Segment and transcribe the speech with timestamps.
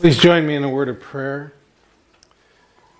[0.00, 1.52] Please join me in a word of prayer.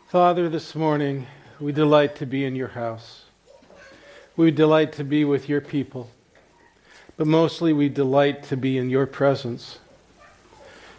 [0.09, 1.27] Father, this morning
[1.59, 3.25] we delight to be in your house.
[4.37, 6.11] We delight to be with your people.
[7.17, 9.79] But mostly we delight to be in your presence.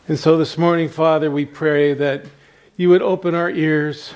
[0.08, 2.26] And so this morning, Father, we pray that
[2.78, 4.16] you would open our ears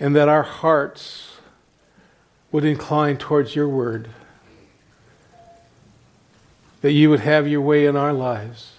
[0.00, 1.36] and that our hearts
[2.50, 4.08] would incline towards your word.
[6.80, 8.73] That you would have your way in our lives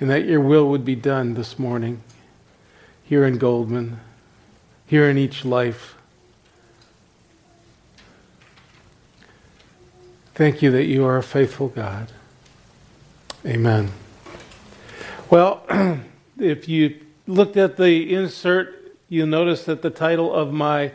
[0.00, 2.02] and that your will would be done this morning
[3.02, 4.00] here in Goldman,
[4.86, 5.94] here in each life.
[10.34, 12.12] Thank you that you are a faithful God.
[13.44, 13.90] Amen.
[15.30, 15.64] Well,
[16.38, 20.92] if you looked at the insert, you'll notice that the title of my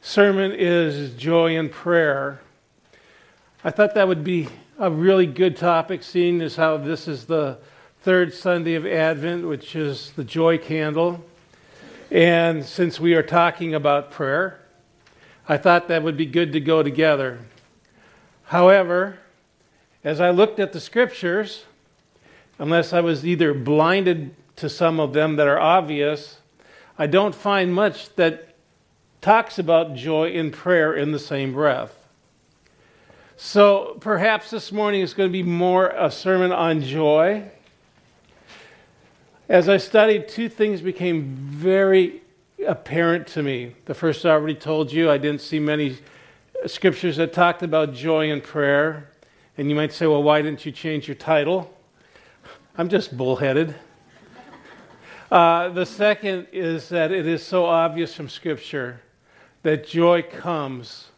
[0.00, 2.40] sermon is Joy in Prayer.
[3.64, 7.58] I thought that would be a really good topic, seeing as how this is the
[8.06, 11.24] third Sunday of Advent, which is the joy candle.
[12.08, 14.60] And since we are talking about prayer,
[15.48, 17.40] I thought that would be good to go together.
[18.44, 19.18] However,
[20.04, 21.64] as I looked at the scriptures,
[22.60, 26.38] unless I was either blinded to some of them that are obvious,
[26.96, 28.54] I don't find much that
[29.20, 32.06] talks about joy in prayer in the same breath.
[33.36, 37.50] So perhaps this morning is going to be more a sermon on joy
[39.48, 42.22] as I studied, two things became very
[42.66, 43.74] apparent to me.
[43.84, 45.98] The first I already told you, I didn't see many
[46.66, 49.10] scriptures that talked about joy and prayer.
[49.56, 51.72] And you might say, well, why didn't you change your title?
[52.76, 53.74] I'm just bullheaded.
[55.30, 59.00] Uh, the second is that it is so obvious from Scripture
[59.62, 61.08] that joy comes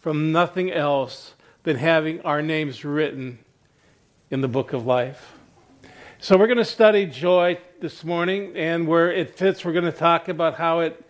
[0.00, 3.38] from nothing else than having our names written
[4.30, 5.33] in the book of life.
[6.24, 9.92] So we're going to study joy this morning, and where it fits, we're going to
[9.92, 11.04] talk about how it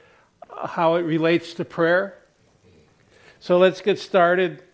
[0.66, 2.18] how it relates to prayer.
[3.38, 4.64] So let's get started.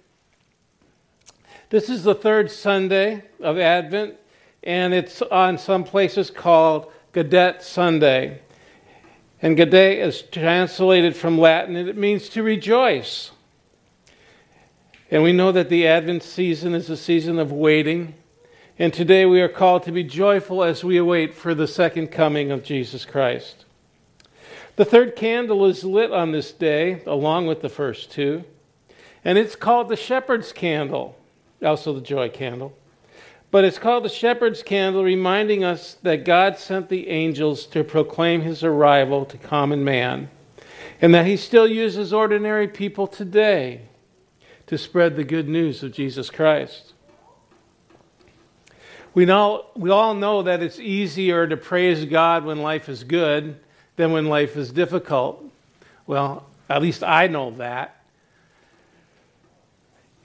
[1.68, 4.14] This is the third Sunday of Advent,
[4.62, 8.40] and it's on some places called Gaudete Sunday.
[9.42, 13.30] And Gaudete is translated from Latin, and it means to rejoice.
[15.10, 18.14] And we know that the Advent season is a season of waiting
[18.80, 22.50] and today we are called to be joyful as we await for the second coming
[22.50, 23.66] of Jesus Christ.
[24.76, 28.42] The third candle is lit on this day, along with the first two,
[29.22, 31.14] and it's called the shepherd's candle,
[31.62, 32.72] also the joy candle.
[33.50, 38.40] But it's called the shepherd's candle, reminding us that God sent the angels to proclaim
[38.40, 40.30] his arrival to common man,
[41.02, 43.82] and that he still uses ordinary people today
[44.68, 46.94] to spread the good news of Jesus Christ.
[49.12, 53.58] We, know, we all know that it's easier to praise God when life is good
[53.96, 55.44] than when life is difficult.
[56.06, 57.96] Well, at least I know that.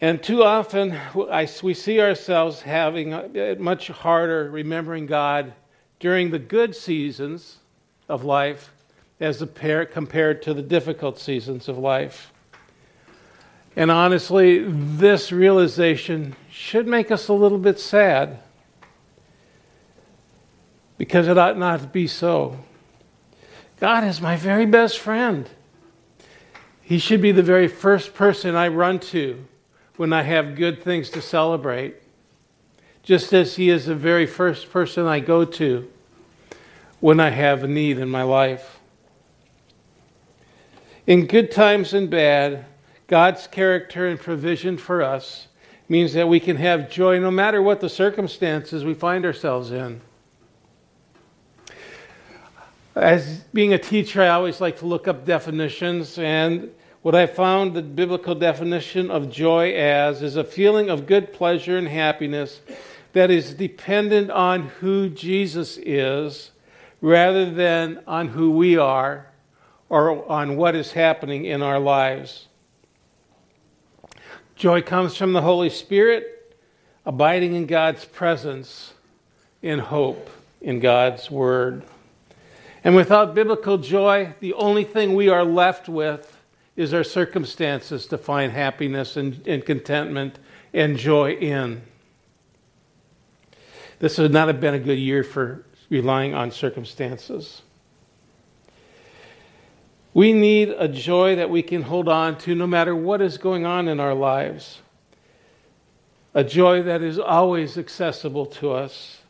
[0.02, 5.54] And too often I, we see ourselves having it much harder remembering God
[6.00, 7.58] during the good seasons
[8.08, 8.72] of life
[9.20, 9.44] as
[9.92, 12.32] compared to the difficult seasons of life.
[13.76, 18.40] And honestly, this realization should make us a little bit sad
[20.98, 22.60] because it ought not to be so.
[23.80, 25.50] God is my very best friend.
[26.82, 29.46] He should be the very first person I run to
[29.98, 31.96] when I have good things to celebrate,
[33.04, 35.90] just as He is the very first person I go to
[37.00, 38.80] when I have a need in my life.
[41.08, 42.66] In good times and bad,
[43.08, 45.48] God's character and provision for us
[45.88, 50.02] means that we can have joy no matter what the circumstances we find ourselves in.
[52.96, 57.74] As being a teacher, I always like to look up definitions, and what I found
[57.74, 62.62] the biblical definition of joy as is a feeling of good pleasure and happiness
[63.12, 66.52] that is dependent on who Jesus is
[67.02, 69.28] rather than on who we are
[69.90, 72.48] or on what is happening in our lives.
[74.56, 76.58] Joy comes from the Holy Spirit,
[77.06, 78.94] abiding in God's presence,
[79.62, 80.30] in hope
[80.62, 81.84] in God's Word.
[82.86, 86.40] And without biblical joy, the only thing we are left with
[86.76, 90.38] is our circumstances to find happiness and, and contentment
[90.72, 91.82] and joy in.
[93.98, 97.64] This would not have been a good year for relying on circumstances.
[100.14, 103.66] We need a joy that we can hold on to no matter what is going
[103.66, 104.82] on in our lives.
[106.36, 109.22] A joy that is always accessible to us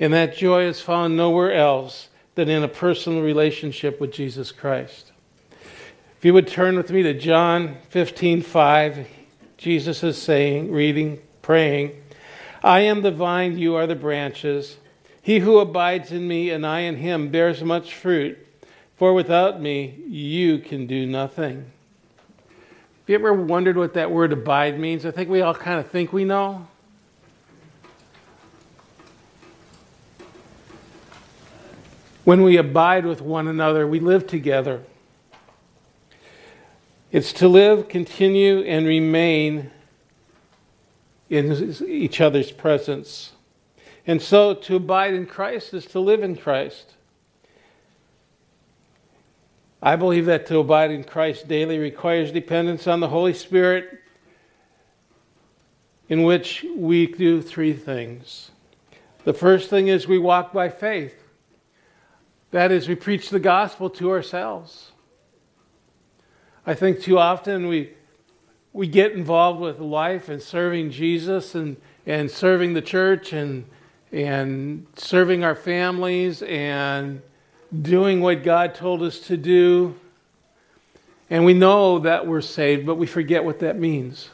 [0.00, 2.08] And that joy is found nowhere else
[2.40, 5.12] than in a personal relationship with Jesus Christ.
[6.16, 9.06] If you would turn with me to John 15 5,
[9.58, 12.02] Jesus is saying, reading, praying,
[12.64, 14.78] I am the vine, you are the branches.
[15.20, 18.38] He who abides in me and I in him bears much fruit,
[18.96, 21.70] for without me you can do nothing.
[22.38, 25.04] Have you ever wondered what that word abide means?
[25.04, 26.68] I think we all kind of think we know.
[32.24, 34.82] When we abide with one another, we live together.
[37.10, 39.70] It's to live, continue, and remain
[41.28, 43.32] in each other's presence.
[44.06, 46.94] And so to abide in Christ is to live in Christ.
[49.82, 53.98] I believe that to abide in Christ daily requires dependence on the Holy Spirit,
[56.08, 58.50] in which we do three things.
[59.24, 61.19] The first thing is we walk by faith.
[62.50, 64.90] That is, we preach the gospel to ourselves.
[66.66, 67.90] I think too often we,
[68.72, 71.76] we get involved with life and serving Jesus and,
[72.06, 73.64] and serving the church and,
[74.12, 77.22] and serving our families and
[77.82, 79.94] doing what God told us to do.
[81.30, 84.28] And we know that we're saved, but we forget what that means.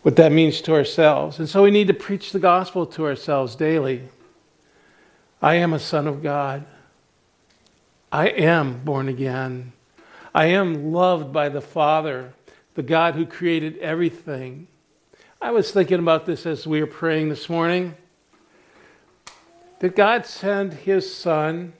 [0.00, 1.38] What that means to ourselves.
[1.38, 4.08] And so we need to preach the gospel to ourselves daily.
[5.40, 6.64] I am a son of God.
[8.10, 9.72] I am born again.
[10.34, 12.32] I am loved by the Father,
[12.74, 14.66] the God who created everything.
[15.40, 17.94] I was thinking about this as we were praying this morning.
[19.78, 21.72] Did God send his son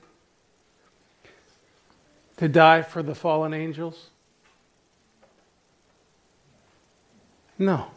[2.37, 4.11] to die for the fallen angels?
[7.59, 7.91] No.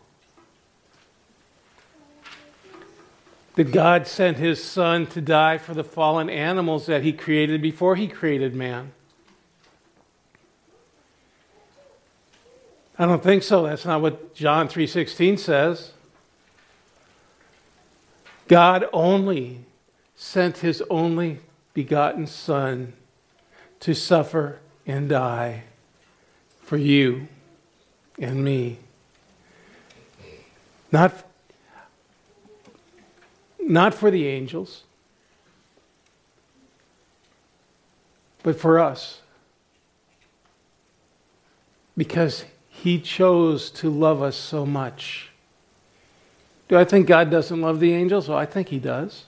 [3.56, 7.95] Did God sent his son to die for the fallen animals that he created before
[7.95, 8.94] he created man?
[12.98, 13.63] I don't think so.
[13.63, 15.92] That's not what John 3:16 says.
[18.48, 19.65] God only
[20.15, 21.39] sent his only
[21.74, 22.94] begotten son
[23.80, 25.63] to suffer and die
[26.62, 27.27] for you
[28.19, 28.77] and me.
[30.92, 31.24] Not
[33.71, 34.83] not for the angels,
[38.44, 39.21] but for us.
[41.95, 45.29] Because he chose to love us so much.
[46.68, 48.27] Do I think God doesn't love the angels?
[48.27, 49.25] Well, I think he does.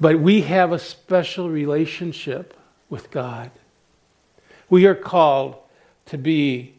[0.00, 2.56] But we have a special relationship
[2.88, 3.50] with God.
[4.68, 5.56] We are called
[6.06, 6.74] to be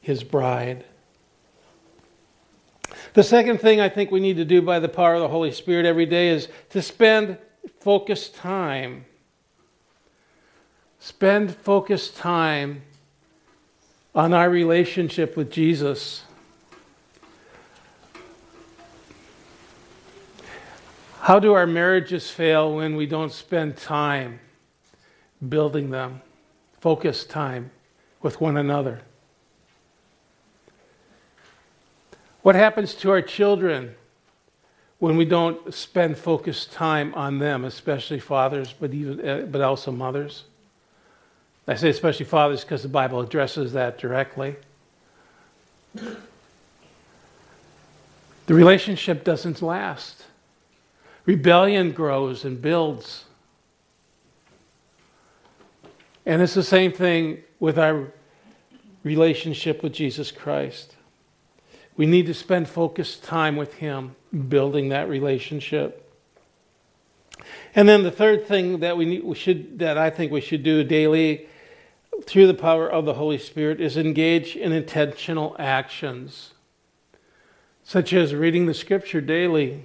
[0.00, 0.84] his bride.
[3.14, 5.50] The second thing I think we need to do by the power of the Holy
[5.52, 7.38] Spirit every day is to spend
[7.80, 9.04] focused time.
[10.98, 12.82] Spend focused time
[14.14, 16.22] on our relationship with Jesus.
[21.20, 24.38] How do our marriages fail when we don't spend time
[25.48, 26.22] building them?
[26.80, 27.72] Focused time
[28.22, 29.02] with one another.
[32.46, 33.96] What happens to our children
[35.00, 39.90] when we don't spend focused time on them, especially fathers, but, even, uh, but also
[39.90, 40.44] mothers?
[41.66, 44.54] I say especially fathers because the Bible addresses that directly.
[45.96, 46.14] The
[48.46, 50.26] relationship doesn't last.
[51.24, 53.24] Rebellion grows and builds.
[56.24, 58.06] And it's the same thing with our
[59.02, 60.95] relationship with Jesus Christ.
[61.96, 64.16] We need to spend focused time with Him,
[64.48, 66.02] building that relationship.
[67.74, 70.62] And then the third thing that we, need, we should, that I think we should
[70.62, 71.46] do daily
[72.24, 76.52] through the power of the Holy Spirit is engage in intentional actions,
[77.84, 79.84] such as reading the Scripture daily,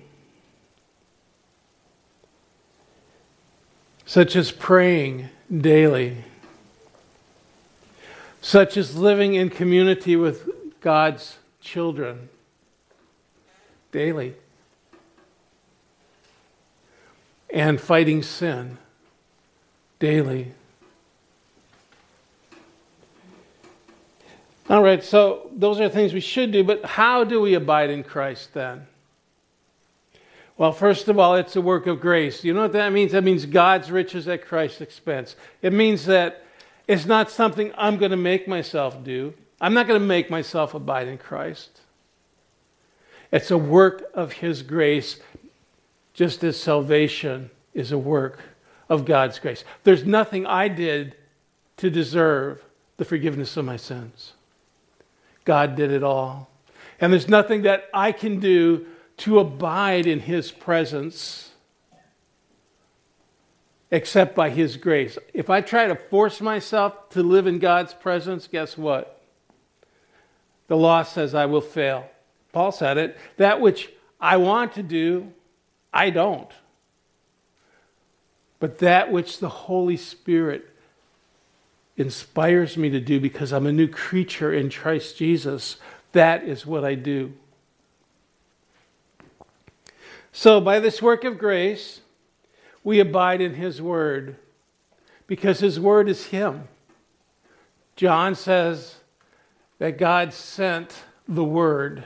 [4.06, 6.24] such as praying daily,
[8.42, 10.50] such as living in community with
[10.82, 12.30] God's children
[13.92, 14.34] daily
[17.54, 18.78] and fighting sin
[20.00, 20.52] daily.
[24.70, 28.04] All right, so those are things we should do, but how do we abide in
[28.04, 28.88] Christ then?
[30.58, 32.44] Well, first of all, it's a work of grace.
[32.44, 33.12] You know what that means?
[33.12, 35.36] That means God's riches at Christ's expense.
[35.62, 36.46] It means that
[36.88, 39.34] it's not something I'm going to make myself do.
[39.62, 41.82] I'm not going to make myself abide in Christ.
[43.32, 45.20] It's a work of His grace,
[46.14, 48.40] just as salvation is a work
[48.90, 49.64] of God's grace.
[49.84, 51.16] There's nothing I did
[51.78, 52.62] to deserve
[52.98, 54.34] the forgiveness of my sins.
[55.46, 56.50] God did it all.
[57.00, 58.88] And there's nothing that I can do
[59.18, 61.52] to abide in His presence
[63.92, 65.18] except by His grace.
[65.34, 69.21] If I try to force myself to live in God's presence, guess what?
[70.72, 72.10] The law says I will fail.
[72.54, 73.18] Paul said it.
[73.36, 73.90] That which
[74.22, 75.34] I want to do,
[75.92, 76.50] I don't.
[78.62, 80.70] But that which the Holy Spirit
[81.98, 85.76] inspires me to do because I'm a new creature in Christ Jesus,
[86.14, 87.34] that is what I do.
[90.32, 92.00] So, by this work of grace,
[92.82, 94.38] we abide in His Word
[95.28, 96.70] because His Word is Him.
[97.98, 99.01] John says
[99.82, 100.94] that God sent
[101.28, 102.04] the Word,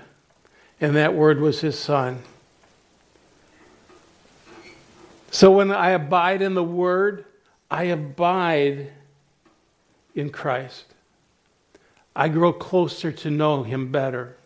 [0.79, 2.23] and that Word was His Son.
[5.29, 7.25] So when I abide in the Word,
[7.69, 8.93] I abide
[10.15, 10.85] in Christ.
[12.15, 14.37] I grow closer to know Him better.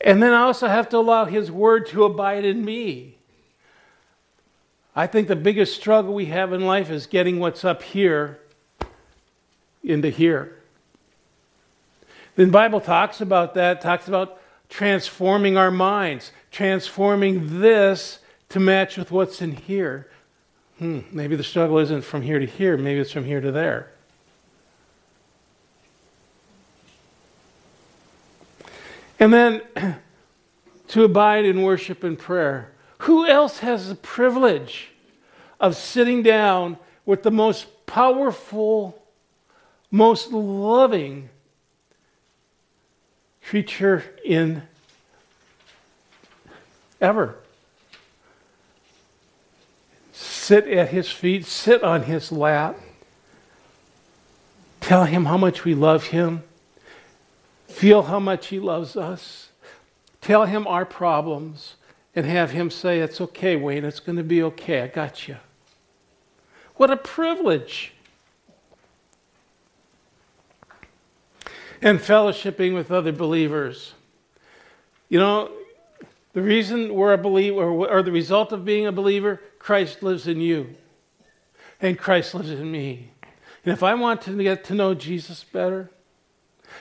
[0.00, 3.14] And then I also have to allow His Word to abide in me.
[4.96, 8.40] I think the biggest struggle we have in life is getting what's up here
[9.84, 10.55] into here.
[12.36, 18.18] The Bible talks about that, talks about transforming our minds, transforming this
[18.50, 20.10] to match with what's in here.
[20.78, 23.90] Hmm, maybe the struggle isn't from here to here, maybe it's from here to there.
[29.18, 29.62] And then
[30.88, 32.70] to abide in worship and prayer.
[32.98, 34.90] Who else has the privilege
[35.58, 36.76] of sitting down
[37.06, 39.02] with the most powerful,
[39.90, 41.30] most loving
[43.48, 44.62] creature in
[47.00, 47.36] ever?
[50.46, 52.78] sit at his feet, sit on his lap,
[54.80, 56.44] tell him how much we love him,
[57.66, 59.48] feel how much he loves us,
[60.20, 61.74] tell him our problems,
[62.14, 65.36] and have him say, It's okay, Wayne, it's going to be okay, I got you.
[66.76, 67.92] What a privilege.
[71.82, 73.94] And fellowshipping with other believers.
[75.08, 75.50] You know,
[76.32, 80.40] the reason we're a believer, or, the result of being a believer, Christ lives in
[80.40, 80.74] you.
[81.80, 83.10] And Christ lives in me.
[83.64, 85.90] And if I want to get to know Jesus better,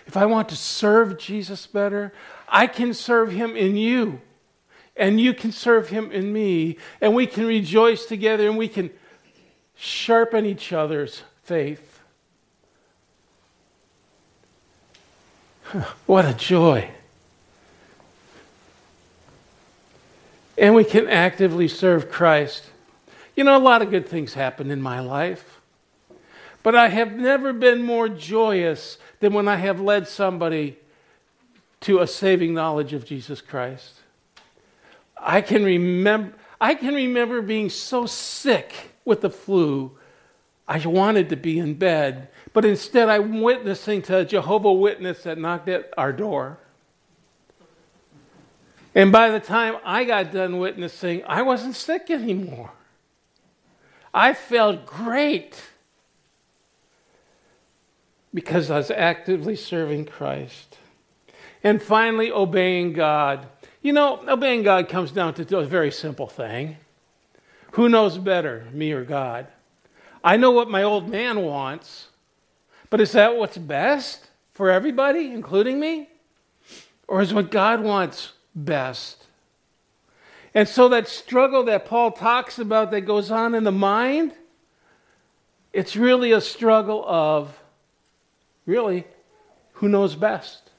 [0.06, 2.14] if I want to serve Jesus better,
[2.48, 4.22] I can serve him in you.
[4.96, 6.78] And you can serve him in me.
[7.02, 8.92] And we can rejoice together and we can
[9.76, 11.95] sharpen each other's faith.
[16.06, 16.92] What a joy.
[20.58, 22.64] and we can actively serve Christ.
[23.36, 25.60] You know, a lot of good things happen in my life,
[26.64, 30.78] but I have never been more joyous than when I have led somebody
[31.82, 34.00] to a saving knowledge of Jesus Christ.
[35.18, 39.98] I can remember, I can remember being so sick with the flu.
[40.68, 45.38] I wanted to be in bed, but instead I'm witnessing to a Jehovah Witness that
[45.38, 46.58] knocked at our door.
[48.96, 52.72] And by the time I got done witnessing, I wasn't sick anymore.
[54.14, 55.62] I felt great
[58.34, 60.78] because I was actively serving Christ.
[61.64, 63.48] And finally, obeying God.
[63.82, 66.78] You know, obeying God comes down to a very simple thing
[67.72, 69.48] who knows better, me or God?
[70.26, 72.08] I know what my old man wants,
[72.90, 76.10] but is that what's best for everybody, including me?
[77.08, 79.28] Or is what God wants best.
[80.56, 84.34] And so that struggle that Paul talks about that goes on in the mind,
[85.72, 87.60] it's really a struggle of
[88.66, 89.06] really
[89.74, 90.72] who knows best.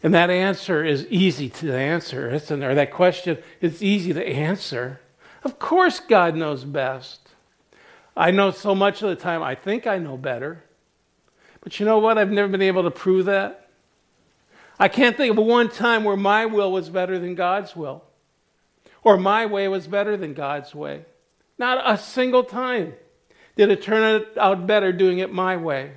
[0.00, 5.00] And that answer is easy to answer, isn't Or that question is easy to answer.
[5.42, 7.27] Of course, God knows best.
[8.18, 10.64] I know so much of the time I think I know better.
[11.60, 12.18] But you know what?
[12.18, 13.70] I've never been able to prove that.
[14.78, 18.04] I can't think of one time where my will was better than God's will,
[19.02, 21.04] or my way was better than God's way.
[21.58, 22.94] Not a single time
[23.56, 25.92] did it turn out better doing it my way.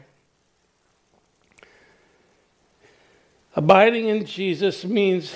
[3.55, 5.35] Abiding in Jesus means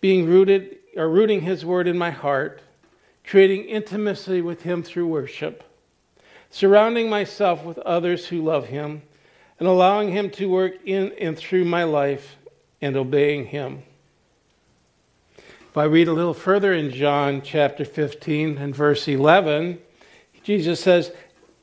[0.00, 2.62] being rooted or rooting his word in my heart,
[3.24, 5.64] creating intimacy with him through worship,
[6.50, 9.02] surrounding myself with others who love him
[9.62, 12.34] and allowing Him to work in and through my life
[12.80, 13.84] and obeying Him.
[15.38, 19.78] If I read a little further in John chapter 15 and verse 11,
[20.42, 21.12] Jesus says,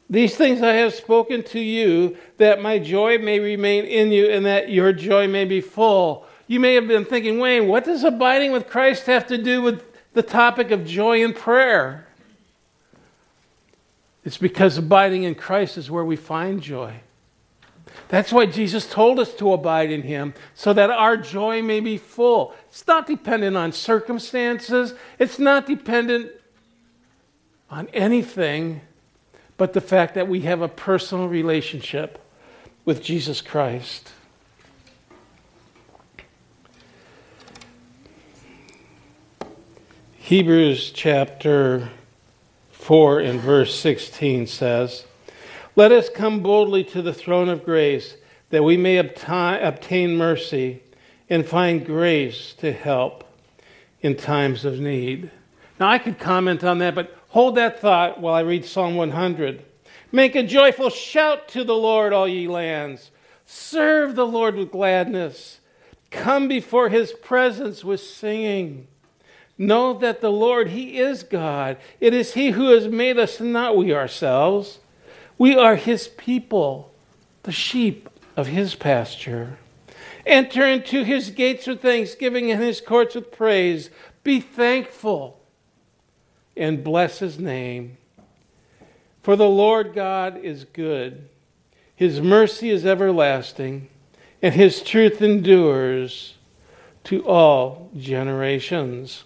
[0.10, 4.46] These things I have spoken to you, that my joy may remain in you and
[4.46, 6.26] that your joy may be full.
[6.48, 9.89] You may have been thinking, Wayne, what does abiding with Christ have to do with
[10.14, 12.08] the topic of joy and prayer?
[14.26, 17.02] It's because abiding in Christ is where we find joy.
[18.10, 21.98] That's why Jesus told us to abide in Him, so that our joy may be
[21.98, 22.54] full.
[22.70, 26.32] It's not dependent on circumstances, it's not dependent
[27.70, 28.82] on anything
[29.58, 32.24] but the fact that we have a personal relationship
[32.86, 34.12] with Jesus Christ.
[40.30, 41.90] Hebrews chapter
[42.70, 45.06] 4 and verse 16 says,
[45.76, 48.16] Let us come boldly to the throne of grace
[48.52, 50.84] that we may obtain mercy
[51.32, 53.24] and find grace to help
[54.02, 55.32] in times of need.
[55.80, 59.66] Now, I could comment on that, but hold that thought while I read Psalm 100.
[60.12, 63.10] Make a joyful shout to the Lord, all ye lands.
[63.48, 65.60] Serve the Lord with gladness.
[66.12, 68.89] Come before his presence with singing.
[69.62, 71.76] Know that the Lord, He is God.
[72.00, 74.80] It is He who has made us, not we ourselves.
[75.38, 76.94] We are His people,
[77.44, 79.58] the sheep of His pasture.
[80.26, 83.90] Enter into His gates with thanksgiving and His courts with praise.
[84.24, 85.42] Be thankful
[86.56, 87.98] and bless His name.
[89.22, 91.28] For the Lord God is good,
[91.94, 93.90] His mercy is everlasting,
[94.42, 96.36] and His truth endures
[97.04, 99.26] to all generations.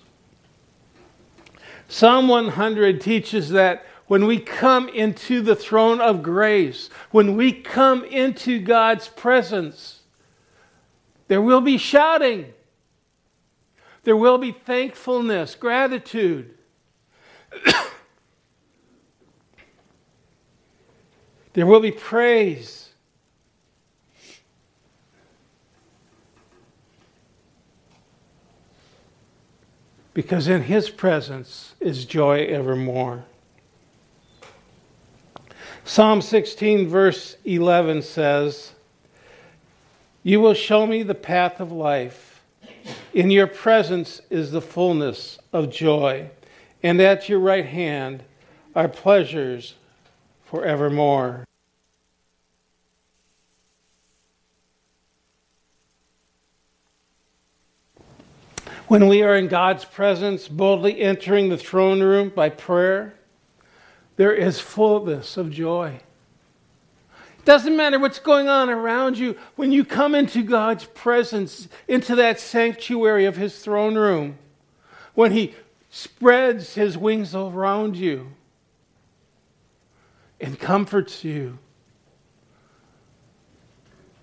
[1.94, 8.04] Psalm 100 teaches that when we come into the throne of grace, when we come
[8.06, 10.02] into God's presence,
[11.28, 12.52] there will be shouting.
[14.06, 16.58] There will be thankfulness, gratitude.
[21.54, 22.83] there will be praise.
[30.14, 33.26] Because in his presence is joy evermore.
[35.86, 38.74] Psalm 16, verse 11 says,
[40.22, 42.42] You will show me the path of life.
[43.14, 46.30] In your presence is the fullness of joy,
[46.82, 48.24] and at your right hand
[48.76, 49.76] are pleasures
[50.46, 51.46] forevermore.
[58.94, 63.16] When we are in God's presence, boldly entering the throne room by prayer,
[64.18, 66.00] there is fullness of joy.
[67.40, 69.36] It doesn't matter what's going on around you.
[69.56, 74.38] When you come into God's presence, into that sanctuary of His throne room,
[75.16, 75.56] when He
[75.90, 78.34] spreads His wings around you
[80.40, 81.58] and comforts you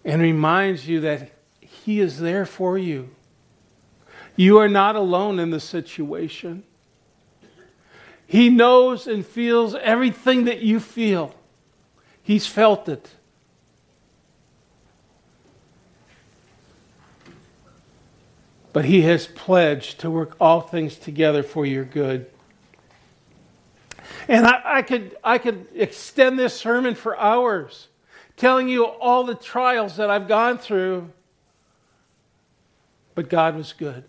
[0.04, 3.10] and reminds you that He is there for you
[4.40, 6.62] you are not alone in the situation.
[8.26, 11.34] He knows and feels everything that you feel.
[12.22, 13.10] He's felt it.
[18.72, 22.24] But He has pledged to work all things together for your good.
[24.26, 27.88] And I, I, could, I could extend this sermon for hours,
[28.38, 31.10] telling you all the trials that I've gone through.
[33.14, 34.04] But God was good.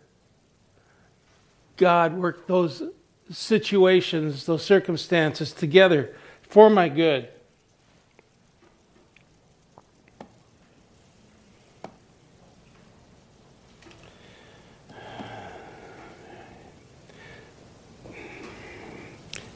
[1.78, 2.84] God worked those
[3.32, 7.30] situations, those circumstances together for my good.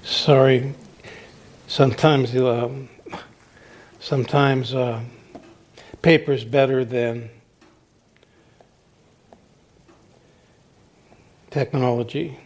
[0.04, 0.74] Sorry,
[1.68, 2.70] sometimes uh,
[4.00, 5.02] sometimes uh,
[6.02, 7.30] paper's better than
[11.56, 12.38] technology.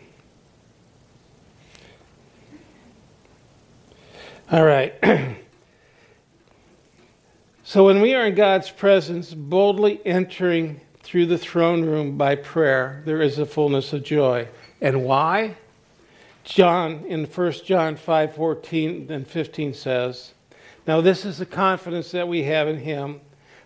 [4.52, 4.94] All right.
[7.64, 13.02] so when we are in God's presence, boldly entering through the throne room by prayer,
[13.08, 14.48] there is a fullness of joy.
[14.80, 15.58] And why?
[16.44, 20.36] John in 1 John 5:14 and 15 says,
[20.86, 23.22] "Now this is the confidence that we have in him,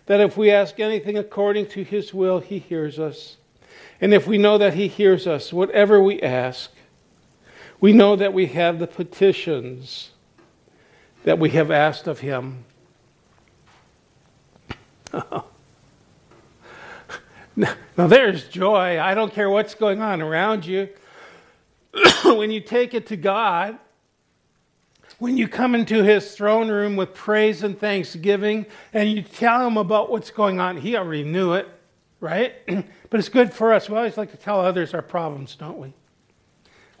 [0.06, 3.36] that if we ask anything according to his will, he hears us."
[4.00, 6.70] And if we know that He hears us, whatever we ask,
[7.80, 10.10] we know that we have the petitions
[11.24, 12.64] that we have asked of Him.
[17.96, 19.00] Now, there's joy.
[19.00, 20.88] I don't care what's going on around you.
[22.24, 23.78] when you take it to God,
[25.18, 29.76] when you come into his throne room with praise and thanksgiving and you tell him
[29.76, 31.68] about what's going on, he already knew it,
[32.20, 32.54] right?
[33.14, 33.88] but it's good for us.
[33.88, 35.92] We always like to tell others our problems, don't we?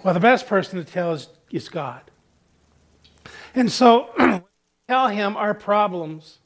[0.04, 2.02] Well, the best person to tell is, is God.
[3.52, 4.10] And so,
[4.88, 6.38] tell him our problems.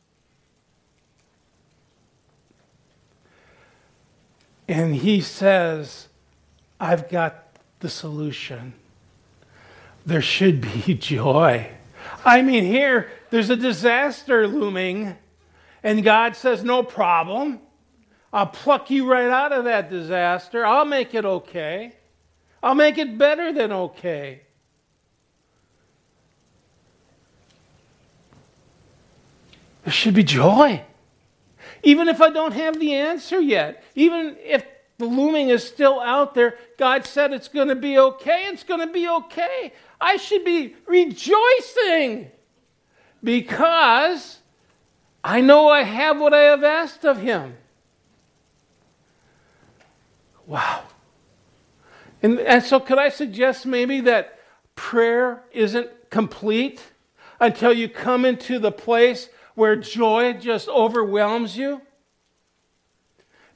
[4.67, 6.09] And he says,
[6.81, 7.49] I've got
[7.81, 8.73] the solution.
[10.07, 11.69] There should be joy.
[12.25, 15.15] I mean, here, there's a disaster looming,
[15.83, 17.61] and God says, No problem.
[18.33, 20.65] I'll pluck you right out of that disaster.
[20.65, 21.95] I'll make it okay.
[22.63, 24.43] I'll make it better than okay.
[29.85, 30.83] There should be joy.
[31.83, 34.65] Even if I don't have the answer yet, even if
[34.99, 38.49] the looming is still out there, God said it's going to be okay.
[38.49, 39.73] It's going to be okay.
[40.01, 42.31] I should be rejoicing
[43.23, 44.41] because
[45.23, 47.57] I know I have what I have asked of Him.
[50.49, 50.83] Wow.
[52.23, 54.41] And, and so, could I suggest maybe that
[54.75, 56.83] prayer isn't complete
[57.39, 61.83] until you come into the place where joy just overwhelms you?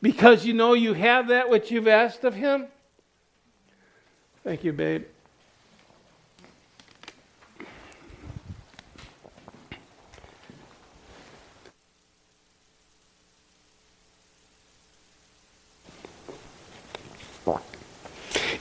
[0.03, 2.67] Because you know you have that which you've asked of Him?
[4.45, 5.05] Thank you, babe.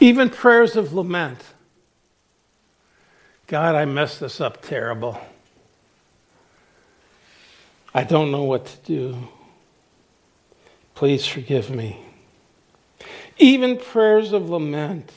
[0.01, 1.39] Even prayers of lament.
[3.45, 5.21] God, I messed this up terrible.
[7.93, 9.17] I don't know what to do.
[10.95, 12.03] Please forgive me.
[13.37, 15.11] Even prayers of lament.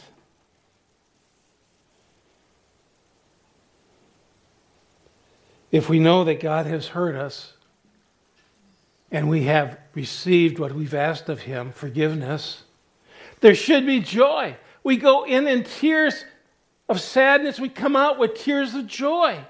[5.73, 7.55] If we know that God has heard us
[9.11, 12.65] and we have received what we've asked of Him, forgiveness,
[13.41, 14.59] there should be joy.
[14.85, 16.25] We go in in tears
[16.89, 19.41] of sadness, we come out with tears of joy.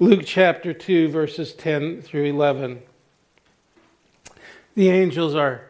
[0.00, 2.82] Luke chapter 2, verses 10 through 11.
[4.74, 5.66] The angels are,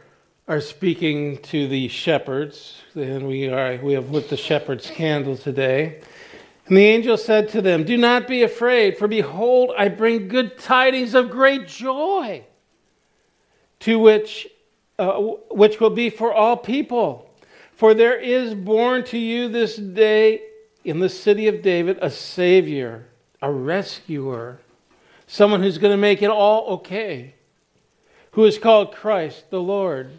[0.49, 6.01] are speaking to the shepherds, and we, are, we have lit the shepherd's candle today.
[6.69, 10.59] And the angel said to them, Do not be afraid, for behold, I bring good
[10.59, 12.45] tidings of great joy,
[13.85, 14.49] to which,
[14.99, 15.15] uh,
[15.51, 17.31] which will be for all people.
[17.73, 20.43] For there is born to you this day
[20.85, 23.07] in the city of David a Savior
[23.45, 24.59] a rescuer,
[25.27, 27.35] someone who's going to make it all okay,
[28.31, 30.19] who is called Christ the Lord.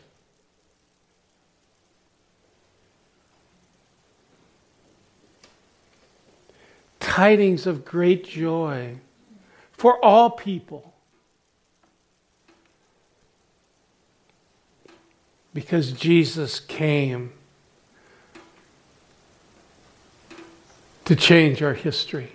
[7.00, 8.98] Tidings of great joy
[9.72, 10.95] for all people.
[15.56, 17.32] Because Jesus came
[21.06, 22.34] to change our history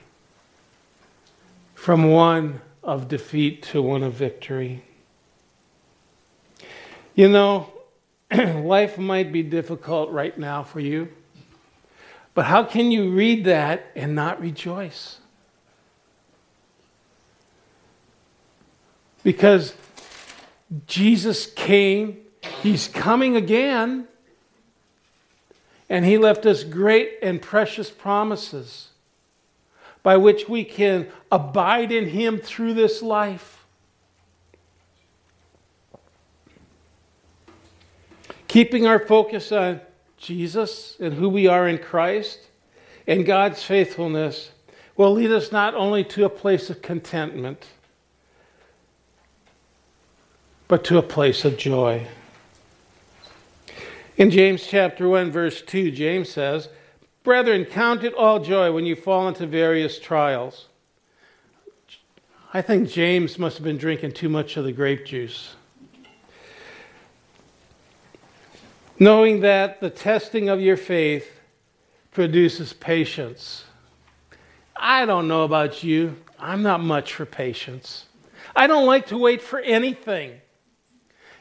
[1.74, 4.83] from one of defeat to one of victory.
[7.14, 7.70] You know,
[8.33, 11.09] life might be difficult right now for you,
[12.33, 15.18] but how can you read that and not rejoice?
[19.22, 19.74] Because
[20.87, 24.07] Jesus came, He's coming again,
[25.88, 28.88] and He left us great and precious promises
[30.03, 33.64] by which we can abide in Him through this life.
[38.48, 39.81] Keeping our focus on
[40.16, 42.40] Jesus and who we are in Christ
[43.07, 44.50] and God's faithfulness
[44.96, 47.68] will lead us not only to a place of contentment,
[50.68, 52.07] but to a place of joy.
[54.20, 56.68] In James chapter 1, verse 2, James says,
[57.22, 60.66] Brethren, count it all joy when you fall into various trials.
[62.52, 65.54] I think James must have been drinking too much of the grape juice.
[68.98, 71.40] Knowing that the testing of your faith
[72.12, 73.64] produces patience.
[74.76, 76.14] I don't know about you.
[76.38, 78.04] I'm not much for patience.
[78.54, 80.42] I don't like to wait for anything.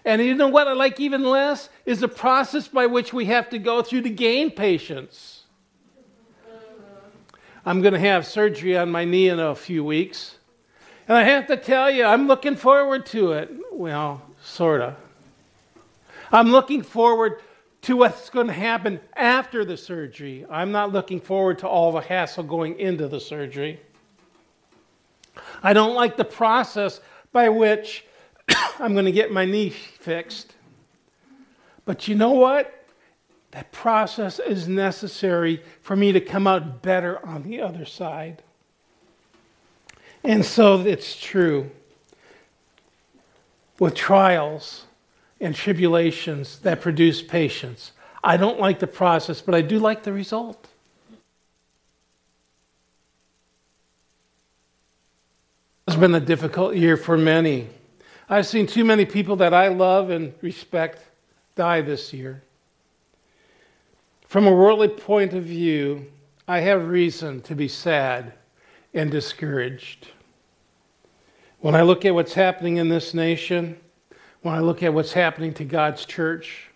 [0.10, 1.70] And you know what I like even less?
[1.86, 5.44] Is the process by which we have to go through to gain patience.
[7.64, 10.40] I'm going to have surgery on my knee in a few weeks.
[11.08, 13.52] And I have to tell you, I'm looking forward to it.
[13.72, 14.96] Well, sort of.
[16.32, 17.44] I'm looking forward
[17.84, 20.44] to what's going to happen after the surgery.
[20.50, 23.80] I'm not looking forward to all the hassle going into the surgery.
[25.62, 27.00] I don't like the process
[27.32, 28.06] by which
[28.80, 30.54] I'm going to get my knee fixed.
[31.86, 32.76] But you know what?
[33.52, 38.44] That process is necessary for me to come out better on the other side.
[40.24, 41.72] And so it's true
[43.80, 44.86] with trials
[45.40, 47.94] and tribulations that produce patience.
[48.24, 50.68] I don't like the process, but I do like the result.
[55.88, 57.68] It's been a difficult year for many.
[58.32, 61.04] I've seen too many people that I love and respect
[61.56, 62.44] die this year.
[64.28, 66.12] From a worldly point of view,
[66.48, 68.34] I have reason to be sad
[68.94, 70.10] and discouraged.
[71.60, 73.78] When I look at what's happening in this nation,
[74.44, 76.70] when I look at what's happening to God's church,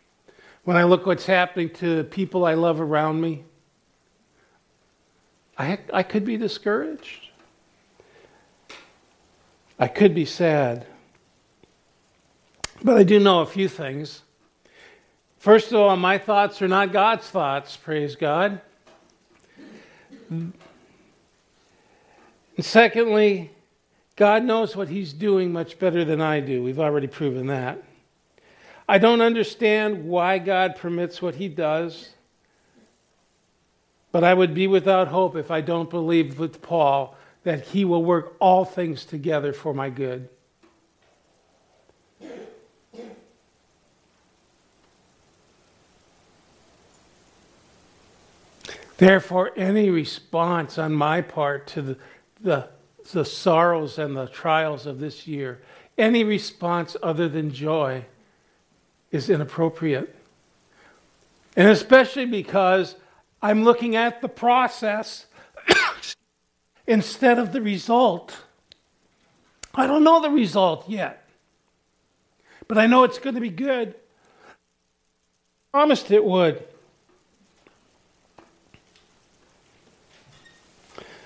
[0.64, 3.44] when I look what's happening to the people I love around me,
[5.56, 7.30] I, I could be discouraged.
[9.78, 10.88] I could be sad.
[12.84, 14.24] But I do know a few things.
[15.38, 18.60] First of all, my thoughts are not God's thoughts, praise God.
[20.30, 20.54] And
[22.60, 23.52] secondly,
[24.16, 26.62] God knows what He's doing much better than I do.
[26.62, 27.82] We've already proven that.
[28.88, 32.10] I don't understand why God permits what He does,
[34.12, 38.04] but I would be without hope if I don't believe with Paul that He will
[38.04, 40.30] work all things together for my good.
[49.04, 51.98] Therefore, any response on my part to the,
[52.42, 52.70] the
[53.12, 55.62] the sorrows and the trials of this year,
[55.98, 58.06] any response other than joy
[59.12, 60.16] is inappropriate.
[61.56, 62.96] And especially because
[63.42, 65.26] I'm looking at the process
[66.88, 68.38] instead of the result.
[69.76, 71.28] I don't know the result yet,
[72.70, 73.96] but I know it's going to be good.
[75.74, 76.66] I promised it would.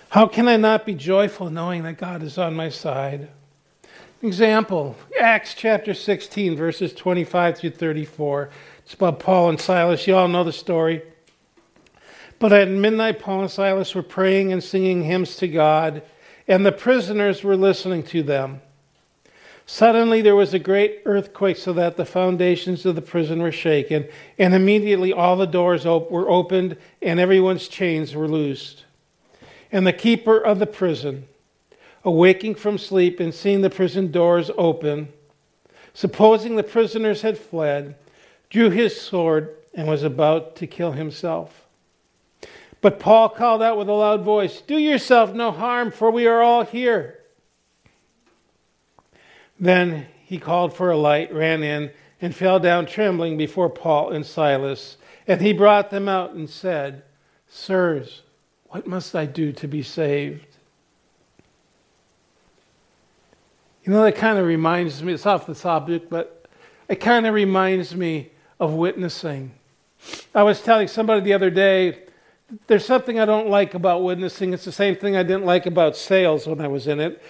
[0.09, 3.27] How can I not be joyful knowing that God is on my side?
[4.21, 8.49] Example Acts chapter 16, verses 25 through 34.
[8.79, 10.07] It's about Paul and Silas.
[10.07, 11.01] You all know the story.
[12.39, 16.03] But at midnight, Paul and Silas were praying and singing hymns to God,
[16.47, 18.61] and the prisoners were listening to them.
[19.65, 24.07] Suddenly there was a great earthquake, so that the foundations of the prison were shaken,
[24.39, 28.85] and immediately all the doors were opened, and everyone's chains were loosed.
[29.71, 31.27] And the keeper of the prison,
[32.03, 35.09] awaking from sleep and seeing the prison doors open,
[35.93, 37.95] supposing the prisoners had fled,
[38.49, 41.67] drew his sword and was about to kill himself.
[42.81, 46.41] But Paul called out with a loud voice, Do yourself no harm, for we are
[46.41, 47.19] all here.
[49.59, 54.25] Then he called for a light, ran in, and fell down trembling before Paul and
[54.25, 54.97] Silas.
[55.27, 57.03] And he brought them out and said,
[57.47, 58.21] Sirs,
[58.69, 60.45] what must I do to be saved?
[63.83, 66.45] You know, that kind of reminds me, it's off the subject, but
[66.89, 69.51] it kind of reminds me of witnessing.
[70.35, 72.03] I was telling somebody the other day,
[72.67, 74.53] there's something I don't like about witnessing.
[74.53, 77.21] It's the same thing I didn't like about sales when I was in it.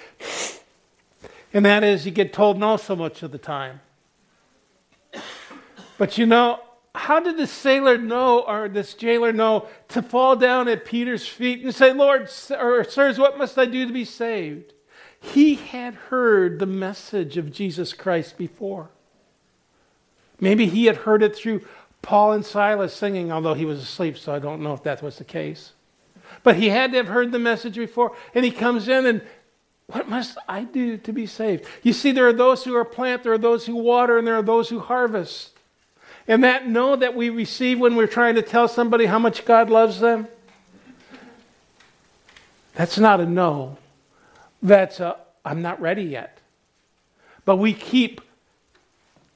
[1.53, 3.79] And that is, you get told no so much of the time.
[5.97, 6.59] But you know,
[6.97, 11.63] how did the sailor know, or this jailer know, to fall down at Peter's feet
[11.63, 14.73] and say, Lord, or sirs, what must I do to be saved?
[15.19, 18.89] He had heard the message of Jesus Christ before.
[20.39, 21.65] Maybe he had heard it through
[22.01, 25.17] Paul and Silas singing, although he was asleep, so I don't know if that was
[25.17, 25.73] the case.
[26.43, 29.21] But he had to have heard the message before, and he comes in and
[29.87, 31.65] what must I do to be saved?
[31.81, 34.35] You see, there are those who are plant, there are those who water, and there
[34.35, 35.56] are those who harvest.
[36.27, 39.69] And that no that we receive when we're trying to tell somebody how much God
[39.69, 40.27] loves them,
[42.75, 43.77] that's not a no.
[44.61, 46.39] That's a, I'm not ready yet.
[47.45, 48.21] But we keep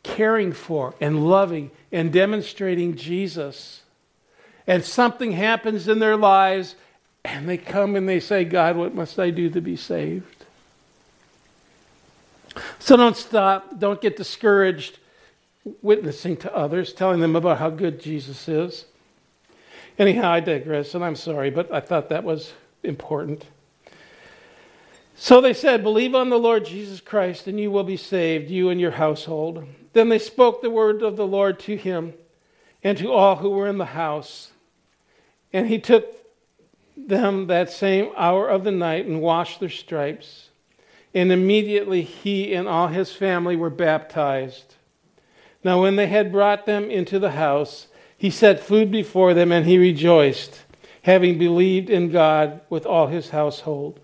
[0.03, 3.81] caring for and loving and demonstrating Jesus.
[4.67, 6.75] And something happens in their lives,
[7.23, 10.45] and they come and they say, God, what must I do to be saved?
[12.79, 13.79] So don't stop.
[13.79, 14.99] Don't get discouraged
[15.81, 18.85] witnessing to others, telling them about how good Jesus is.
[19.99, 23.45] Anyhow, I digress, and I'm sorry, but I thought that was important.
[25.15, 28.69] So they said, Believe on the Lord Jesus Christ, and you will be saved, you
[28.69, 29.63] and your household.
[29.93, 32.13] Then they spoke the word of the Lord to him
[32.83, 34.51] and to all who were in the house.
[35.53, 36.15] And he took
[36.95, 40.49] them that same hour of the night and washed their stripes.
[41.13, 44.75] And immediately he and all his family were baptized.
[45.63, 49.65] Now, when they had brought them into the house, he set food before them, and
[49.65, 50.61] he rejoiced,
[51.03, 53.99] having believed in God with all his household.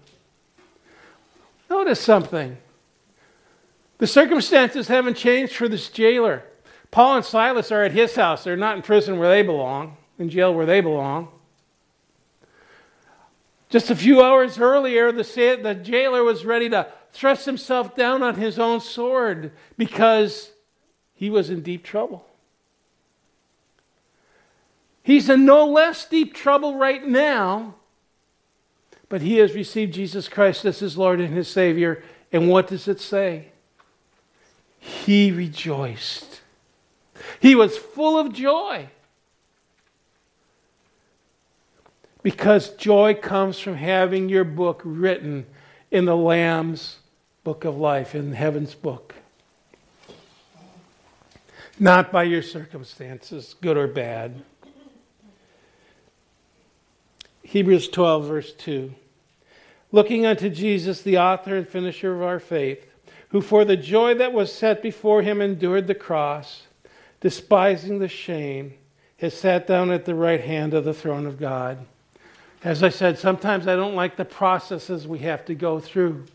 [1.69, 2.57] Notice something.
[3.97, 6.43] The circumstances haven't changed for this jailer.
[6.91, 8.43] Paul and Silas are at his house.
[8.43, 11.29] They're not in prison where they belong, in jail where they belong.
[13.69, 18.57] Just a few hours earlier, the, jailer was ready to thrust himself down on his
[18.57, 20.51] own sword because
[21.17, 22.25] he was in deep trouble.
[25.03, 27.75] He's in no less deep trouble right now
[29.09, 32.03] but he has received Jesus Christ as his Lord and his Savior.
[32.31, 33.49] And what does it say?
[34.79, 36.41] He rejoiced.
[37.39, 38.89] He was full of joy.
[42.21, 45.45] Because joy comes from having your book written
[45.89, 46.97] in the Lamb's
[47.45, 49.15] book of life, in heaven's book.
[51.79, 54.43] Not by your circumstances, good or bad.
[57.43, 58.93] Hebrews 12, verse 2.
[59.91, 62.85] Looking unto Jesus, the author and finisher of our faith,
[63.29, 66.63] who for the joy that was set before him endured the cross,
[67.21, 68.73] despising the shame,
[69.17, 71.85] has sat down at the right hand of the throne of God.
[72.63, 76.25] As I said, sometimes I don't like the processes we have to go through.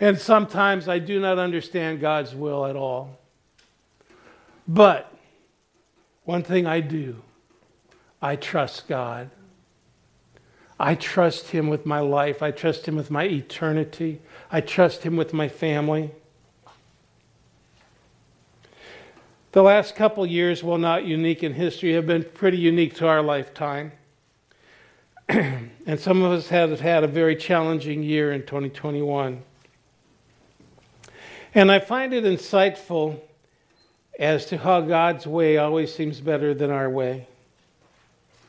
[0.00, 3.18] And sometimes I do not understand God's will at all.
[4.68, 5.10] But
[6.24, 7.22] one thing I do,
[8.20, 9.30] I trust God.
[10.78, 12.42] I trust Him with my life.
[12.42, 14.20] I trust Him with my eternity.
[14.52, 16.12] I trust Him with my family.
[19.52, 23.22] The last couple years, while not unique in history, have been pretty unique to our
[23.22, 23.92] lifetime.
[25.28, 29.42] and some of us have had a very challenging year in 2021.
[31.54, 33.20] And I find it insightful
[34.18, 37.26] as to how God's way always seems better than our way.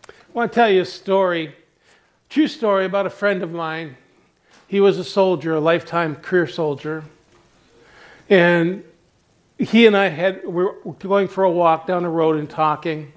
[0.08, 1.56] I want to tell you a story
[2.30, 3.98] True story about a friend of mine.
[4.68, 7.04] He was a soldier, a lifetime career soldier.
[8.30, 8.84] And
[9.58, 13.12] he and I had we were going for a walk down the road and talking.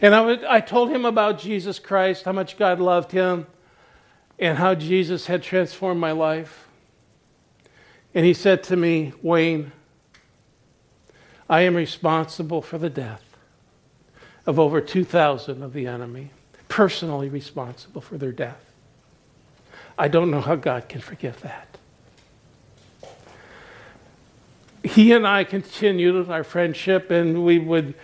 [0.00, 3.48] And I, was, I told him about Jesus Christ, how much God loved him,
[4.38, 6.68] and how Jesus had transformed my life.
[8.14, 9.72] And he said to me, Wayne,
[11.48, 13.22] I am responsible for the death
[14.46, 16.30] of over 2,000 of the enemy
[16.68, 18.64] personally responsible for their death.
[19.98, 21.78] I don't know how God can forgive that.
[24.82, 27.94] He and I continued our friendship, and we would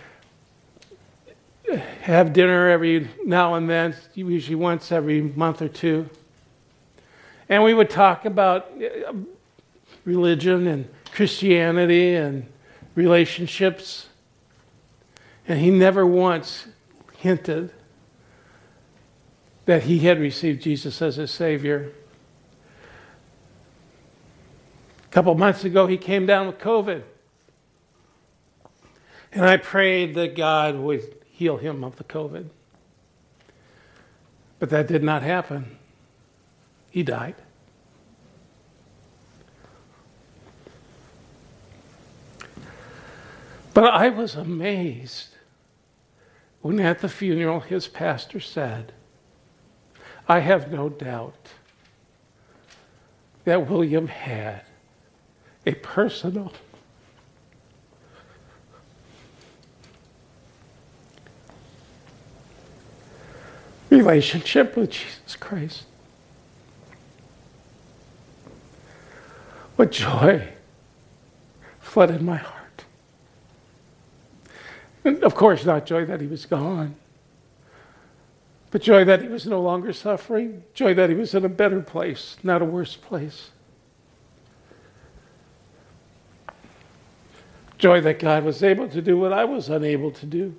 [2.01, 6.09] have dinner every now and then, usually once every month or two.
[7.47, 9.13] And we would talk about uh,
[10.03, 12.47] religion and Christianity and
[12.95, 14.07] relationships.
[15.47, 16.67] And he never once
[17.17, 17.71] hinted
[19.65, 21.91] that he had received Jesus as his Savior.
[25.05, 27.03] A couple months ago, he came down with COVID.
[29.31, 32.49] And I prayed that God would heal him of the COVID.
[34.59, 35.77] But that did not happen.
[36.89, 37.35] He died.
[43.73, 45.29] But I was amazed
[46.61, 48.93] when at the funeral his pastor said,
[50.27, 51.49] I have no doubt
[53.45, 54.61] that William had
[55.65, 56.53] a personal
[63.89, 65.83] relationship with Jesus Christ.
[69.75, 70.49] What joy
[71.79, 72.52] flooded my heart.
[75.05, 76.95] And of course, not joy that he was gone,
[78.71, 81.81] but joy that he was no longer suffering, joy that he was in a better
[81.81, 83.51] place, not a worse place.
[87.77, 90.55] Joy that God was able to do what I was unable to do.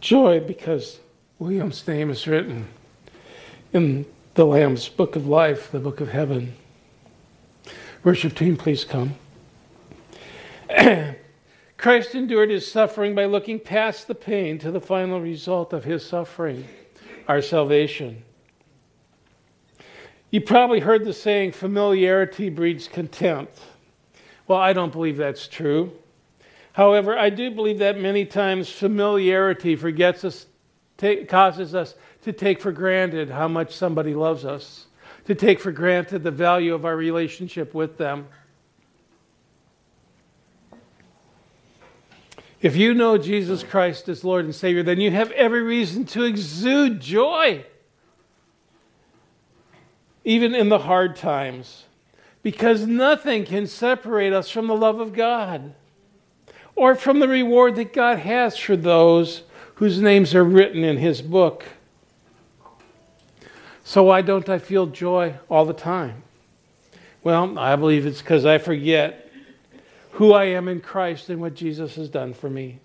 [0.00, 0.98] Joy because
[1.38, 2.66] William's name is written
[3.72, 6.56] in the Lamb's book of life, the book of heaven.
[8.04, 9.14] Worship team, please come.
[11.76, 16.04] Christ endured his suffering by looking past the pain to the final result of his
[16.04, 16.66] suffering,
[17.28, 18.24] our salvation.
[20.30, 23.60] You probably heard the saying, familiarity breeds contempt.
[24.48, 25.92] Well, I don't believe that's true.
[26.72, 30.46] However, I do believe that many times familiarity forgets us,
[31.28, 34.86] causes us to take for granted how much somebody loves us,
[35.26, 38.26] to take for granted the value of our relationship with them.
[42.60, 46.22] If you know Jesus Christ as Lord and Savior, then you have every reason to
[46.22, 47.64] exude joy,
[50.24, 51.84] even in the hard times,
[52.42, 55.74] because nothing can separate us from the love of God
[56.76, 59.42] or from the reward that God has for those
[59.74, 61.64] whose names are written in His book.
[63.84, 66.22] So, why don't I feel joy all the time?
[67.24, 69.30] Well, I believe it's because I forget
[70.12, 72.78] who I am in Christ and what Jesus has done for me.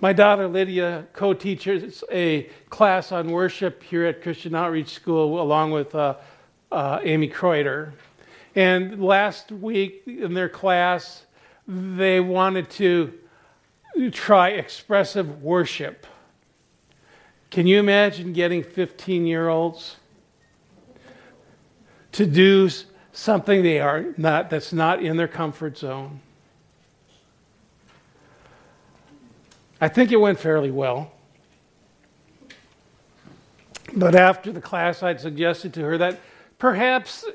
[0.00, 5.70] My daughter Lydia co teaches a class on worship here at Christian Outreach School along
[5.70, 6.16] with uh,
[6.72, 7.92] uh, Amy Kreuter.
[8.56, 11.24] And last week in their class,
[11.68, 13.12] they wanted to
[14.10, 16.06] try expressive worship.
[17.52, 19.96] Can you imagine getting 15 year olds
[22.12, 22.70] to do
[23.12, 26.20] something they are not that's not in their comfort zone?
[29.82, 31.12] I think it went fairly well.
[33.94, 36.20] But after the class, I'd suggested to her that
[36.58, 37.26] perhaps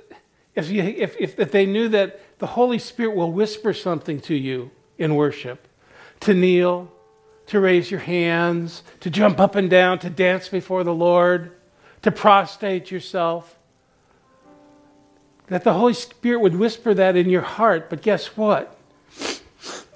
[0.56, 4.34] if, you, if, if, if they knew that the Holy Spirit will whisper something to
[4.34, 5.68] you in worship,
[6.22, 6.92] to kneel,
[7.48, 11.52] to raise your hands, to jump up and down, to dance before the Lord,
[12.02, 13.58] to prostrate yourself.
[15.48, 17.90] That the Holy Spirit would whisper that in your heart.
[17.90, 18.78] But guess what?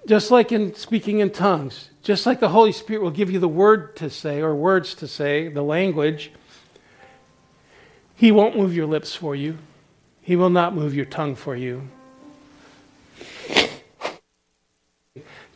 [0.07, 3.47] Just like in speaking in tongues, just like the Holy Spirit will give you the
[3.47, 6.31] word to say or words to say, the language,
[8.15, 9.57] He won't move your lips for you.
[10.21, 11.89] He will not move your tongue for you.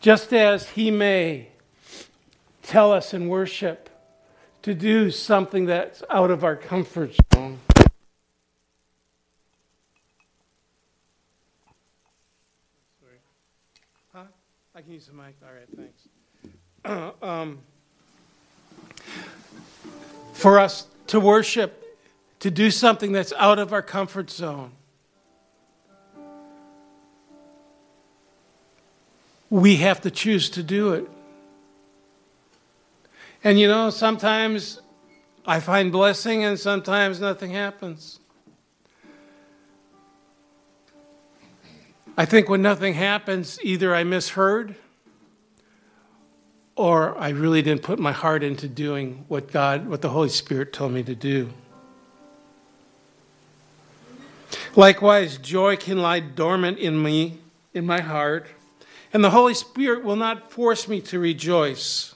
[0.02, 1.48] Just as He may
[2.66, 3.90] tell us in worship
[4.64, 7.60] to do something that's out of our comfort zone.
[13.00, 13.20] Sorry.
[14.12, 14.24] Huh?
[14.74, 15.36] I can use the mic.
[15.44, 17.14] All right, thanks.
[17.22, 17.60] um,
[20.34, 21.84] for us to worship
[22.40, 24.72] to do something that's out of our comfort zone.
[29.52, 31.08] We have to choose to do it.
[33.46, 34.82] And you know, sometimes
[35.46, 38.20] I find blessing and sometimes nothing happens.
[42.18, 44.74] I think when nothing happens, either I misheard
[46.76, 50.74] or I really didn't put my heart into doing what God, what the Holy Spirit
[50.74, 51.52] told me to do.
[54.76, 57.38] Likewise, joy can lie dormant in me,
[57.76, 58.48] in my heart,
[59.14, 62.15] and the Holy Spirit will not force me to rejoice.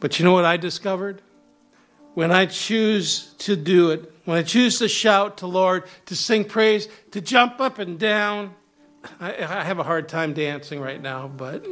[0.00, 1.22] But you know what I discovered?
[2.14, 6.44] When I choose to do it, when I choose to shout to Lord, to sing
[6.44, 8.54] praise, to jump up and down,
[9.20, 11.66] I, I have a hard time dancing right now, but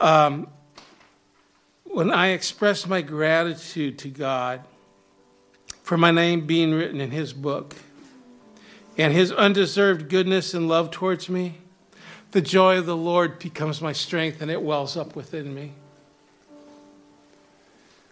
[0.00, 0.48] um,
[1.84, 4.64] when I express my gratitude to God,
[5.82, 7.76] for my name being written in his book
[8.98, 11.58] and his undeserved goodness and love towards me,
[12.32, 15.74] the joy of the Lord becomes my strength and it wells up within me.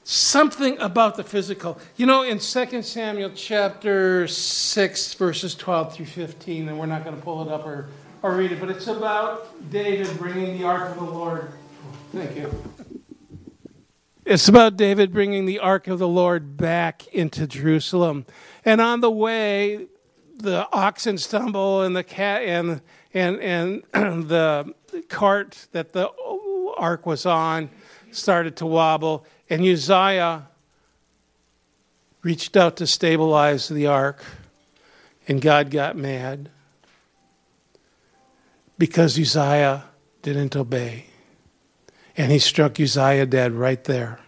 [0.06, 1.78] Something about the physical.
[1.96, 7.16] You know, in 2 Samuel chapter 6, verses 12 through 15, and we're not going
[7.16, 7.88] to pull it up or,
[8.22, 11.52] or read it, but it's about David bringing the ark of the Lord.
[12.12, 12.52] Thank you.
[14.26, 18.26] It's about David bringing the ark of the Lord back into Jerusalem.
[18.62, 19.86] And on the way,
[20.36, 22.82] the oxen stumble and the cat and
[23.14, 23.82] and and
[24.28, 24.74] the
[25.08, 26.10] cart that the
[26.76, 27.70] ark was on
[28.10, 30.48] started to wobble and Uzziah
[32.22, 34.24] reached out to stabilize the ark
[35.28, 36.50] and God got mad
[38.76, 39.84] because Uzziah
[40.22, 41.06] didn't obey.
[42.16, 44.18] And he struck Uzziah dead right there,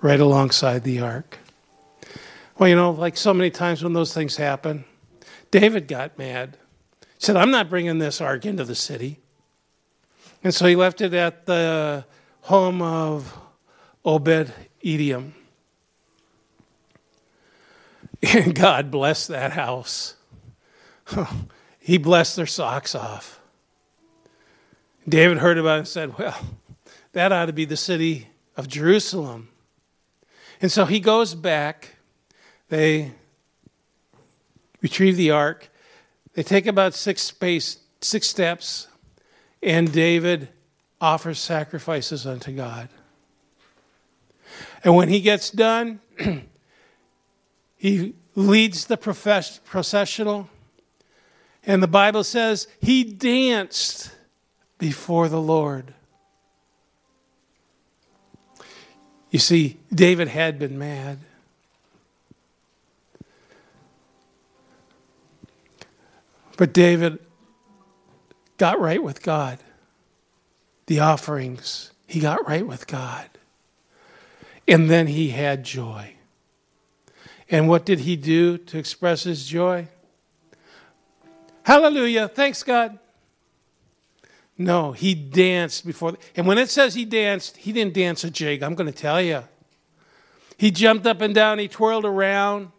[0.00, 1.38] right alongside the ark.
[2.58, 4.84] Well, you know, like so many times when those things happen,
[5.52, 6.56] David got mad.
[7.00, 9.20] He said, I'm not bringing this ark into the city.
[10.42, 12.04] And so he left it at the
[12.40, 13.38] home of
[14.04, 14.52] Obed
[14.84, 15.34] Edom.
[18.22, 20.14] And God blessed that house.
[21.80, 23.40] he blessed their socks off.
[25.08, 26.36] David heard about it and said, Well,
[27.12, 29.48] that ought to be the city of Jerusalem.
[30.60, 31.96] And so he goes back.
[32.68, 33.12] They
[34.80, 35.68] retrieve the ark.
[36.34, 38.86] They take about six space, six steps,
[39.62, 40.48] and David
[41.00, 42.88] offers sacrifices unto God.
[44.84, 46.00] And when he gets done,
[47.76, 50.48] he leads the processional.
[51.64, 54.10] And the Bible says he danced
[54.78, 55.94] before the Lord.
[59.30, 61.18] You see, David had been mad.
[66.56, 67.18] But David
[68.58, 69.58] got right with God.
[70.86, 73.31] The offerings, he got right with God.
[74.72, 76.14] And then he had joy.
[77.50, 79.88] And what did he do to express his joy?
[81.62, 82.26] Hallelujah.
[82.28, 82.98] Thanks, God.
[84.56, 86.16] No, he danced before.
[86.34, 89.20] And when it says he danced, he didn't dance a jig, I'm going to tell
[89.20, 89.44] you.
[90.56, 92.70] He jumped up and down, he twirled around.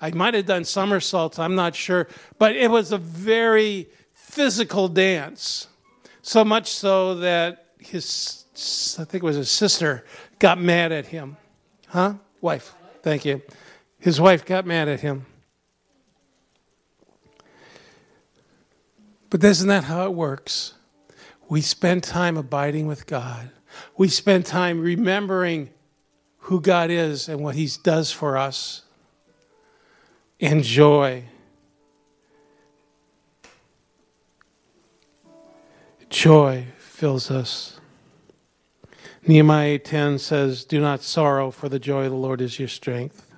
[0.00, 2.06] I might have done somersaults, I'm not sure.
[2.38, 5.66] But it was a very physical dance.
[6.22, 8.44] So much so that his,
[9.00, 10.04] I think it was his sister,
[10.38, 11.36] got mad at him.
[11.88, 12.14] Huh?
[12.40, 12.74] Wife.
[13.02, 13.42] Thank you.
[13.98, 15.26] His wife got mad at him.
[19.30, 20.74] But isn't that how it works?
[21.48, 23.50] We spend time abiding with God.
[23.96, 25.70] We spend time remembering
[26.38, 28.82] who God is and what He does for us.
[30.40, 31.24] And joy.
[36.10, 37.73] Joy fills us.
[39.26, 43.32] Nehemiah 10 says, Do not sorrow, for the joy of the Lord is your strength.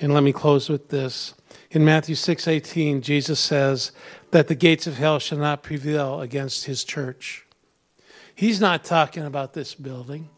[0.00, 1.34] And let me close with this.
[1.70, 3.92] In Matthew 6:18, Jesus says
[4.30, 7.44] that the gates of hell shall not prevail against his church.
[8.34, 10.30] He's not talking about this building.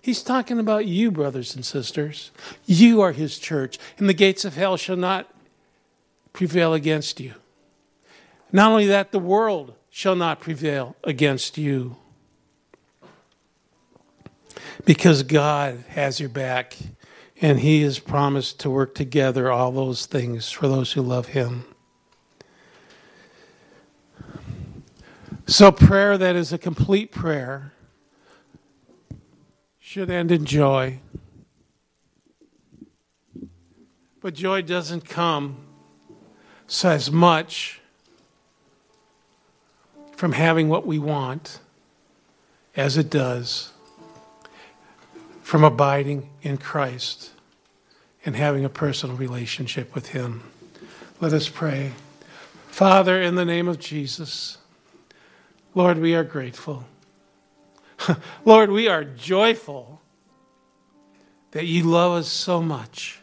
[0.00, 2.30] He's talking about you, brothers and sisters.
[2.64, 5.28] You are his church, and the gates of hell shall not
[6.32, 7.34] prevail against you.
[8.50, 11.96] Not only that, the world shall not prevail against you.
[14.88, 16.74] Because God has your back
[17.42, 21.66] and he has promised to work together all those things for those who love him.
[25.46, 27.74] So, prayer that is a complete prayer
[29.78, 31.00] should end in joy.
[34.22, 35.66] But joy doesn't come
[36.66, 37.82] so as much
[40.16, 41.60] from having what we want
[42.74, 43.74] as it does
[45.48, 47.30] from abiding in Christ
[48.22, 50.42] and having a personal relationship with Him.
[51.22, 51.92] Let us pray.
[52.66, 54.58] Father, in the name of Jesus,
[55.74, 56.84] Lord, we are grateful.
[58.44, 60.02] Lord, we are joyful
[61.52, 63.18] that you love us so much.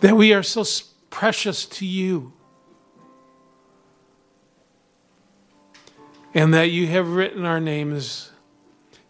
[0.00, 0.64] That we are so
[1.10, 2.32] precious to you.
[6.34, 8.30] And that you have written our names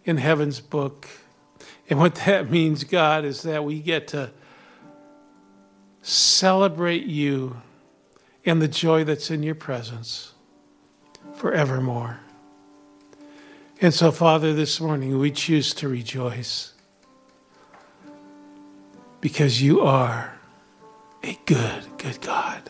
[0.05, 1.09] in heaven's book.
[1.89, 4.31] And what that means, God, is that we get to
[6.03, 7.61] celebrate you
[8.45, 10.33] and the joy that's in your presence
[11.35, 12.21] forevermore.
[13.83, 16.75] And so, Father, this morning we choose to rejoice
[19.21, 20.39] because you are
[21.23, 22.63] a good, good God.